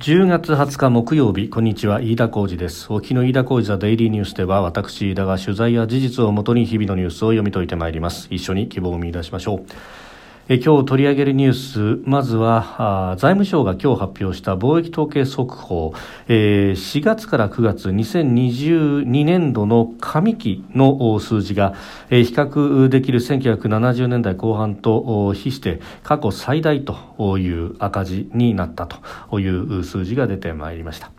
[0.00, 2.90] 10月20日木曜日こんにちは飯田浩二です。
[2.90, 8.26] 沖の飯田浩二ザデイリーニュースでは私飯田が取材や事実をもとに日々のニュースを読み解いてまいります。
[8.30, 9.66] 一緒に希望を見出しましょう。
[10.58, 15.94] 今日取り上げるニュースまずは財務省が今日発表した貿易統計速報、
[16.26, 21.74] えー、4月から9月2022年度の上期の数字が、
[22.08, 31.12] 比較できる1970年代後半と比して過去最大という赤字になったという数字が出てまいりました。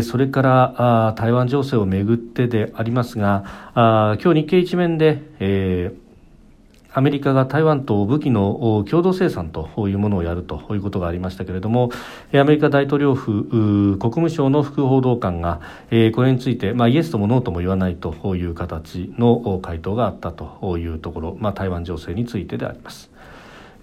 [0.00, 6.07] それから台湾情勢をめぐってでありますが今日日経一面で、えー
[6.92, 11.90] アメリカが台湾と武器の共同生産というものをやるということがありましたけれども
[12.34, 13.44] アメリカ大統領府
[13.98, 15.60] 国務省の副報道官が
[16.14, 23.10] これについて、まあ、イエスともノーとも言わないという形の回答があったというところ、まあ、台湾情勢についてであります。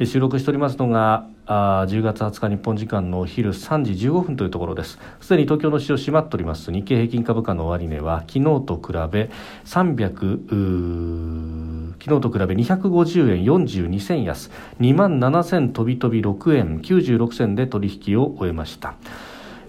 [0.03, 4.97] 収録しておりますのがあ10月20日日本時間のお昼3時15分というところです。
[5.21, 6.71] すでに東京の市場閉まっております。
[6.71, 9.29] 日経平均株価の終値は昨日と比べ
[9.65, 14.49] 300昨日と比べ250円42銭安。
[14.79, 18.95] 2万7000飛び飛び6円96銭で取引を終えました。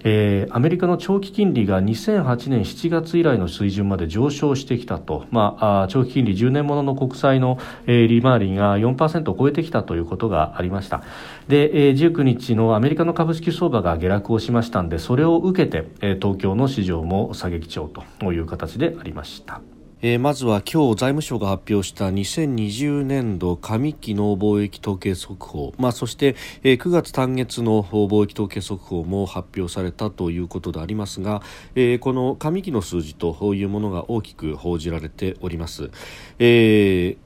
[0.08, 11.02] えー、アメリカの長期金利が2008年7月以来の水準まで上昇してきたと、まあ、あ長期金利10年ものの国債の、えー、利回りが4%を超えてきたということがありました
[11.48, 19.60] で、えー、19日のアメリカの株式相場が下落をしましたのでそれを受けて、えー、東京の市場も下げ基調という形でありました。
[20.08, 31.42] えー、まずは今日財務省が発表した2020年度上期の貿易統計速報、まあ、そして、えー、9月単月の貿易統計速報も発表されたということでありますが、
[31.74, 35.90] えー、この上期の数字というものが大きく報じられております。
[36.38, 37.25] えー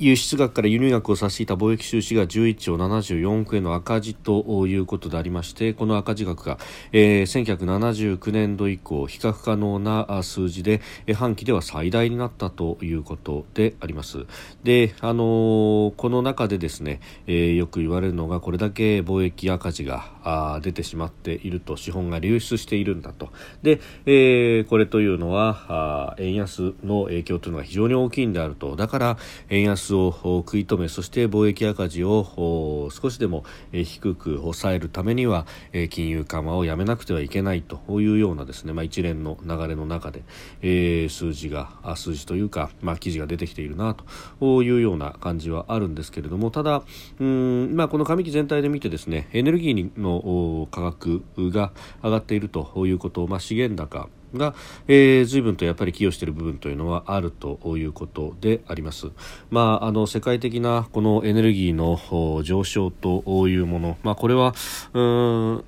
[0.00, 6.56] 輸出額から輸入額を差し引いた貿易収支が11兆74億円の赤字ということでありましてこの赤字額が、
[6.92, 10.80] えー、1979年度以降比較可能な数字で
[11.14, 14.24] 半期では最大になったということであります。
[14.64, 23.30] で、あのー、この中でですね、えー、よく言われるのがこれだけ貿易赤字があ出てしまっていると資本が流出しているんだと。
[23.62, 28.76] で、えー、これというのはあ円安の影響というのが非常に大きいんであると。
[28.76, 35.46] だから円安を食い止めそして貿易赤字を少しでも低く抑えるためには
[35.90, 37.80] 金融緩和をやめなくてはいけないと。
[38.00, 40.22] いうようなですね、まあ、一連の流れの中で、
[40.62, 44.62] えー、数字が数字というか、まあ、記事が出てきているなと。
[44.62, 46.50] いうような感じはあるんですけれども。
[46.50, 46.82] ただ
[47.18, 51.72] うん、まあ、この上期全体で見てですねエネルギーのの価格が
[52.02, 54.54] 上がっているということ、まあ、資源高が、
[54.88, 59.08] えー、随分とやっぱり寄与している部分というのはあるということであります。
[59.50, 64.54] まあ、あの世界的なこのエネルギーの上昇というもの、まあ、これは
[64.94, 65.64] うん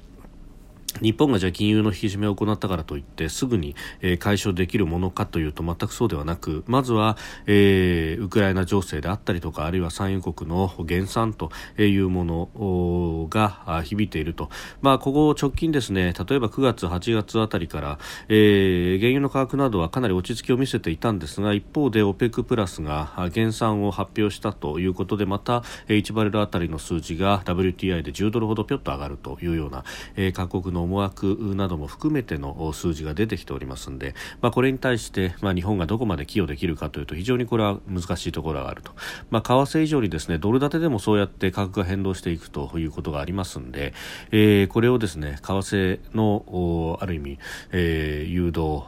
[1.03, 14.49] 日本がじゃあ金融の引き締めを行ったからといってすぐに、えー、解消できるものかというと全くそうではなくまずは、えー、ウクライナ情勢であったりとかあるいは産油国の減産というものが響いていると、
[14.81, 17.99] まあ、ここ直近ですね例えば9月、8月あたりから、
[18.29, 29.85] えー、原油の価格などはかなり落ち着きを見せていたんですが一方で OPEC プラスが減産を発表したということでまた1バレルあたりの数字が WTI で10ドルほどぴょっと上がるというような、
[30.17, 38.93] えー、各国の思惑なども含めての数字が出てきておりますので、まあ、これに対して、まあ、日本がどこまで寄与できるかというと非常にこれは難しいところがあると、
[39.31, 43.95] まあ、為替以上にですねドル建てでもそうやって価格が変動していくということがありますので、
[44.31, 47.39] えー、これをですね為替のある意味、
[47.71, 48.83] えー、誘導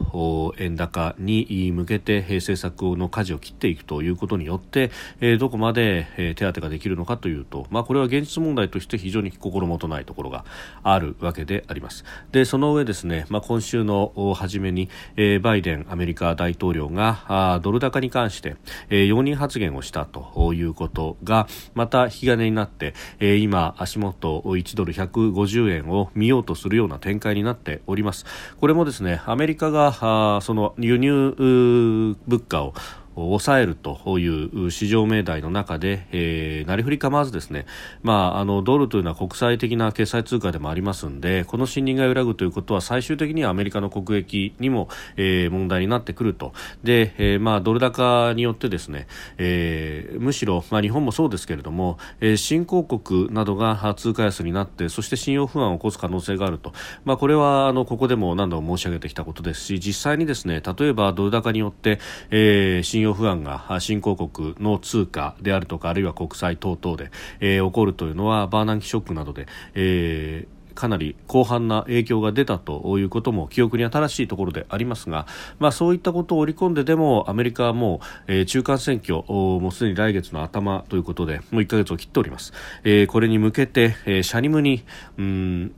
[0.57, 4.91] 円高に向けて政策の舵を切っていくということによって、
[5.21, 10.45] えー、どこまで手当ができるのかというと、まあ、これは現実問題として非常に心もとないところが
[10.83, 11.94] あるわけであります。
[12.31, 18.55] でその上ですね、まあ、今週の初めに、えー、バイデンアメリカ大統領があドル高に関して、
[18.89, 28.25] えー、容認発言をしたということがまた引き金になって、えー、今足元1ドル150円を見ようとするような展開になっております。
[28.59, 32.73] これもですねアメリカがあその輸入物価を
[33.15, 37.65] 抑えるという市場命題の中で、えー、なりふり構わずですね、
[38.03, 46.53] まあ、あのドルというのは国際的な決済通貨でもありますのでこの信任が揺らぐということは最終的にはアメリカの国益にも、えー、問題になってくると。
[46.83, 49.07] で、えーまあ、ドル高によってですね、
[49.37, 56.73] えー、むしろ、まあ、日本もそうですけれども、えー、新興国などが通貨安になってそして信用不安を起こす可能性があると、
[57.03, 75.25] まあ、これはあのここでも何度も申し上げてきたことですし実際にですね例えばドル高によって、えー、信用用不安が新興国の通貨であるとかあるいは国債等々で、えー、起こるというのはバーナンキショックなどで、えーかなり広範な影響が出たということも記憶に新しいところでありますが、
[75.57, 82.53] まあ、そういったことを織り込んででもアメリカはもう、えー、中間選挙もうすでに来月の頭ということでもう1ヶ月を切っております、
[82.83, 84.83] えー、これに向けて、えー、シャニムに
[85.17, 85.73] うん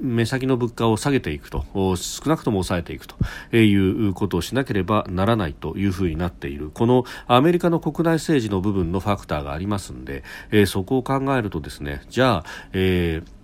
[0.00, 1.64] 目先の物価を下げていくと
[1.96, 3.16] 少なくとも抑えていくと
[3.56, 10.24] いうことをしなければならないというふうになっているこのアメリカの国内政治の部分のファクターがありますので、
[10.66, 13.42] そこを考えるとですねじゃあ、えー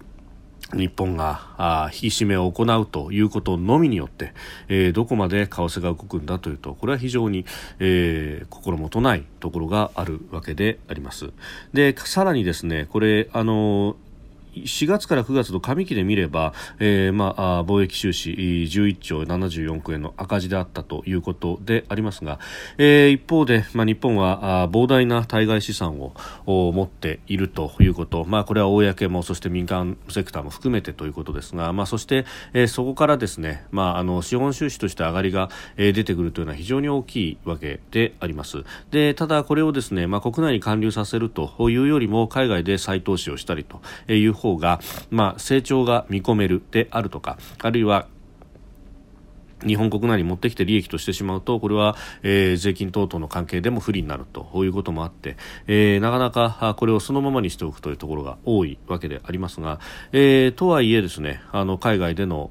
[0.74, 4.34] 日本が引き締めを行うということのみによって、
[4.68, 7.46] えー、どこまで為替が動くんだというとこれは非常に、
[7.78, 11.30] えー、心もとないところがあるわけであります。
[11.72, 13.96] でさらにですねこれあの
[14.54, 22.38] 4月から9月の上期で見れば、えーまあ、貿易収支11兆74億円の赤字であったということでありますが、
[22.78, 26.12] えー、一方で、まあ、日本は膨大な対外資産を
[26.72, 38.64] 持っているということ、まあ、これは公もそして民間セクターも含めてということですが、まあ、そして、えー、そこからですね、まあ、あの資本収支として上がりが、えー、出てくるというのは非常に大きいわけであります。
[38.90, 43.80] でただこれをですね、まあ、国内に還流させるというよりも海外で再投資をしたりと
[44.12, 44.80] いう方が、
[45.10, 48.08] まあ、成長が見込めるであるとかあるいは
[49.66, 55.36] 日本国内に持ってきて利益としてしまうとこれは、えー、税金等々の関係でも不利になるということもあって、
[55.66, 59.80] えー、なかなかこれをそのままにしておくというところが多いわけでありますが、
[60.12, 62.50] えー、とはいえですねあの海外での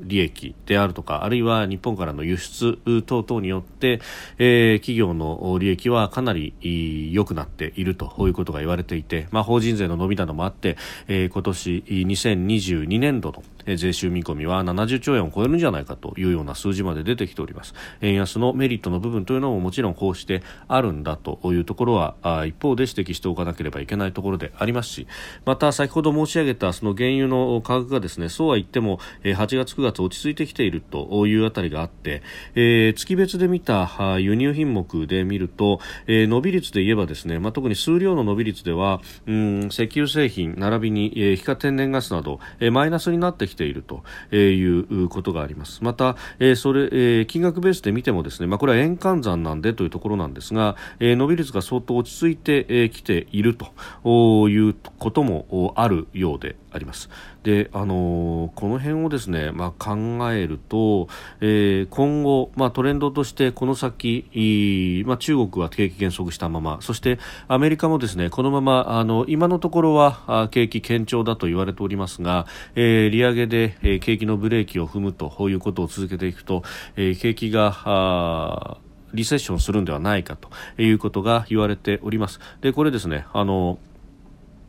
[0.00, 4.00] 利益であるとかあるいは日本からの輸出等々によって、
[4.38, 10.76] えー、企業の利益はかなり良くなっているということが言われていて、まあ、法人税の伸びなどもあって、
[11.08, 17.74] えー、今年2022年度のえ税収見込みは70兆円を超えるんじゃないかというような数字まで出てきております。
[18.00, 22.14] 円安のメリットの部分というのももちろんこうしてあるんだというところは
[22.46, 25.06] 一方で指摘しておかなければいけないところでありますし
[25.44, 32.22] また先ほど申し上げたその原油の価格がですねそうは言っても8月9月落ち着いてきているというあたりがあって、
[32.54, 44.02] えー、月別で見た輸入品目で見ると、えー、伸び率で言えばですね、まあ、特に数量の伸び率ではうん石油製品並びに、えー、液化天然ガスなど、えー、マイナスになってきていると
[44.34, 57.08] いうことがありますまた、えー、それ、えー、金額ベースで見てもですね、まあ、これは円換算なんでというところなんですが、えー、伸び率が相当落ち着いてき、えー、ているということもあるようであります。
[57.42, 59.96] であのー、この辺をですね、まあ、考
[60.30, 61.08] えると、
[61.40, 67.18] えー、今後、まあ、トレンドとしてこの先、まあ、中国は景気減速したままそして
[67.48, 76.62] アメリカもですねこのままあの今のところは景気堅調だと言われておりますが、えー、利上げで、えー、景気のブレーキを踏むということを続けていくと、
[76.96, 78.78] えー、景気が
[79.12, 80.50] リセッションするんではないかと
[80.80, 82.40] いうことが言われております。
[82.60, 83.78] でこれですねあの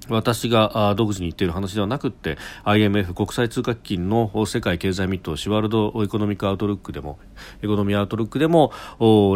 [0.10, 7.20] 私が独自に言っている話ではなくて IMF 国際通貨基金の世界経済見通しワールドエコノミックアウトルックでも
[7.62, 8.72] エコノミーアウトルックでも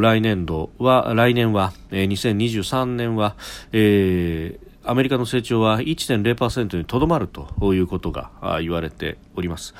[0.02, 3.36] 来年度は来年は2023年は、
[3.74, 9.74] えーアメリカの成長は1.0%にとどまるということが言われております。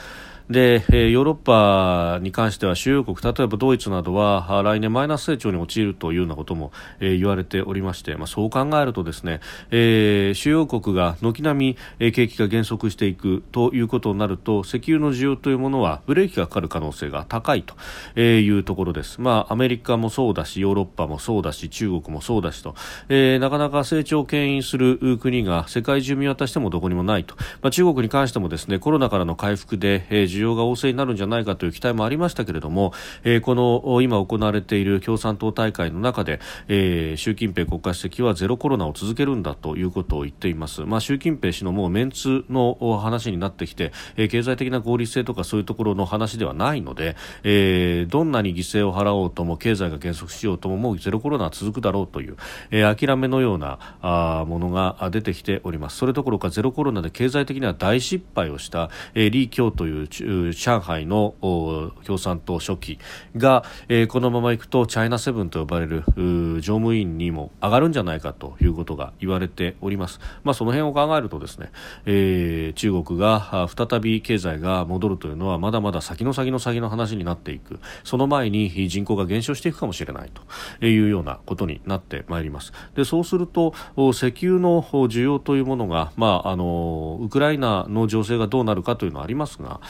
[0.50, 9.40] で、えー、ヨーロッパに関しては主要国例えばドイツなどは来年マイナス成長に陥るというようなことも、えー、言われておりまして、まあ、そう考えるとですね、
[9.72, 22.76] えー、主要国が軒並み、えー、景気が減速していくということになると石油の需要というものはブレーキがかかる可能性が高いというところです、まあ、アメリカもそうだしヨーロッパもそうだし中国もそうだしと、
[23.10, 52.38] えー、なかなか成長を牽引する国が世界中見渡してもどこにもないと、まあ、中国に関してもですねコロナからの回復で、えー需要が旺盛になるんじゃないかという期待もありましたけれども、えー、この今行われている共産党大会の中で、えー、習近平国家主席はゼロコロナを続けるんだということを言っています、まあ、習近平氏のもうメンツの話になってきて、えー、経済的な合理性とかそういうところの話ではないので、えー、どんなに犠牲を払おうとも経済が減速しようとももうゼロコロナは続くだろうという、
[52.72, 55.98] えー、諦めのようなあものが出てきております。
[55.98, 60.08] それどころかゼロコロナで経済的には大失敗をした、えー、李強という
[60.54, 63.00] 上海の共産党書記
[63.36, 71.72] が、えー、このままいくとチャイナセブンと呼ばれる乗務員にも上がるんじゃないかということが言われております、まあ、その辺を考えるとですね、
[72.06, 77.80] えー、中国が再び経済が戻るというのはまだまだ先の先の先の話になっていく。
[78.04, 80.32] その前に人口が減少していくかもしれない
[80.80, 82.74] というようなことになってまいります。
[82.96, 89.82] でそうすると石油の需要というものが、まあ、あのウクライナの情勢がどうなるかというのはありますが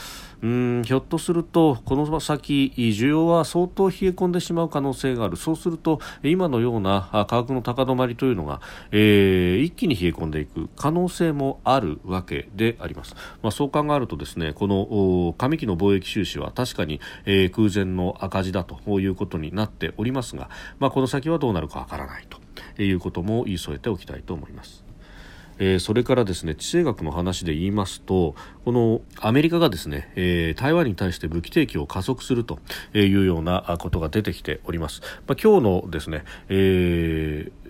[0.42, 8.60] うんひょっとするとこの先需要は相当冷え込んでしまう可能性があるそうすると今のような価格の高止まりというのが、
[8.92, 24.85] えー、一気に冷え込んでいく可能性もあるわけであります、まあ、そう考えるとですねこの上期の貿易収支は確かに、えー、空前の赤字だということになっておりますが、まあ、この先はどうなるかわからないということも言い添えておきたいと思います。
[25.58, 28.34] えー、それからですね地政学の話で言いますと
[28.64, 32.58] このアメリカがですね、えー、台湾に対して武器提供を加速すると
[32.94, 35.00] いうようなことが出てきております。
[35.26, 37.66] まあ、今日のですね、えー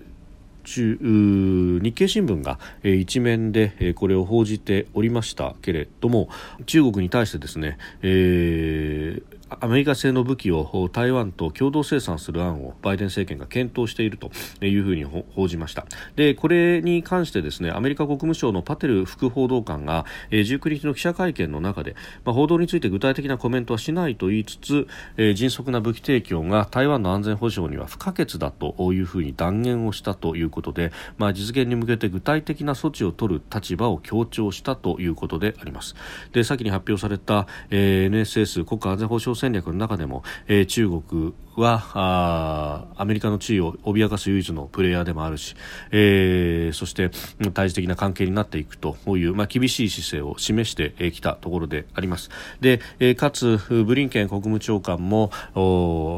[0.69, 6.29] 日経新聞が、えー、一面で、これを報じておりましたけれども
[6.67, 14.31] 中国に対してですね、えーアメリカ製の武器を台湾と共同生産する案をバイデン政権が検討していると
[14.65, 15.87] いうふうに報じました。
[16.17, 35.95] でこれに関してですねアメリカ国務省のパテル副報道官が19日の記者会見の中で、まあ、報道について具体的なコメントはしないと言いつつ、えー、迅速な武器提供が台湾の安全保障には不可欠だというふうに断言をしたということで、まあ、実現に向けて具体的な措置を取る立場を強調したということであります。
[36.33, 45.55] で先に発表された、えー、NSS 国家安全保障戦略の中でも、えー、中国はアメリカの地位を脅かす唯一のプレイヤーでもあるし、
[45.91, 47.11] えー、そして
[47.53, 52.31] 対峙的な関係になっていくという、まあ、厳しい姿勢を示してきたところであります。
[52.61, 55.31] で、えー、かつブリンケン国務長官も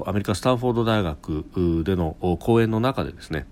[0.07, 3.47] アメリカスタンフォード大学での講演の中でですね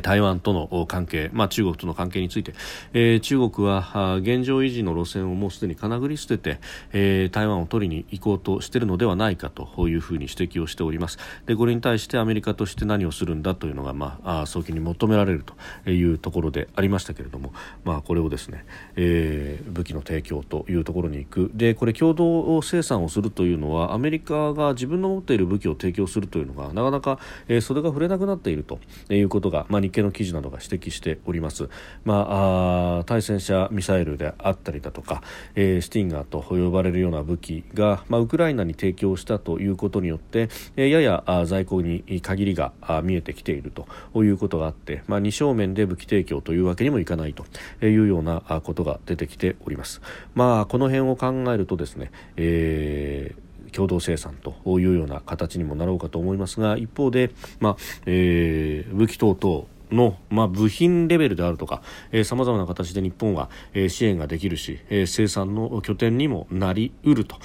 [0.00, 2.54] 台湾との関係、まあ、中国との関係について、
[2.92, 6.60] えー、中国は現状維持の路線をもうすでにかなぐり捨てて、
[6.92, 11.18] えー、台湾を取りに行こうとしているのではないかというふうに指摘をしております。
[11.46, 15.44] でこれに対してアメリカとして何をするんだというのが、まあ、早期に求められる
[15.84, 17.52] というところでありましたけれども、
[17.84, 18.64] まあ、これをですね、
[18.96, 21.50] えー、武器の提供というところに行く。
[21.54, 27.18] でこれ共同生産をするというのはアメリカが自分の持っている武器を提供するというのがなかなか、
[27.48, 28.78] えー、それが触れなくなっていると
[29.10, 31.68] いうことが、まあ日経の記事などが指摘しております、
[32.04, 35.22] まあ、対戦車ミサイルであったりだとか、
[35.54, 42.72] えー、スティンガーと呼ばれるような武器が、まあ、ウクライナに提供したということによって、えー、やや在庫に限りが
[43.02, 43.86] 見えてきていると
[44.22, 47.44] いうことがあって、まあ、二正面で武器提供というわけにもいかないと
[47.84, 50.00] いうようなことが出てきております。
[50.34, 57.76] まあ、この辺を考えるとですね、えー共同生産というような形にもなろうかと思いますが一方で、まあ
[58.06, 61.82] えー、武器等々の、まあ、部品レベルであるとか
[62.24, 67.36] さまざまな形で日本は、えー、支援ができるし、えー、生産の拠点にもなりうると。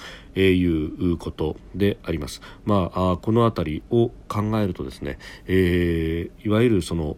[0.42, 2.42] いうことであります。
[2.66, 7.18] まあ、この辺りを考えるとですね、えー、いわゆるその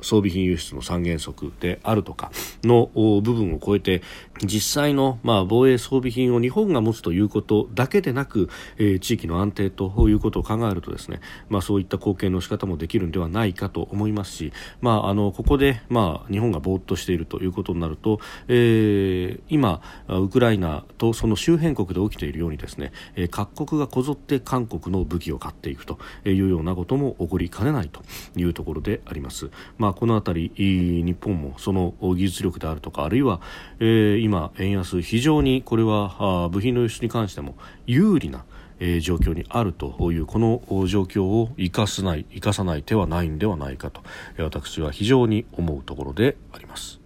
[0.00, 2.30] 装備品輸出の三原則であるとか
[2.62, 4.02] の部分を超えて
[4.42, 28.02] 実際の、まあ、防衛装備品を日本が持つということだけでなく、えー、地域の安定ということを考えるとですね、まあ、そういった貢献の仕方もできるんではないかと思いますし、まあ、あのここで、まあ、日本がぼーっとしているということになると、えー、今ウクライナとその周辺国で起きているようにですね、え各国がこぞって韓国の武器を買っていくというようなことも起こりかねないと
[28.36, 29.50] いうところであります。
[29.78, 33.40] まあ、この辺り日本もその技術力であるとかあるいは、
[33.80, 37.54] え、今円安非常にこれは部品の輸出に関しても
[37.86, 38.44] 有利な
[38.78, 44.02] え、状況にあるというこの状況を生かすない生かさない手はないんではないかと
[44.38, 47.05] 私は非常に思うところであります。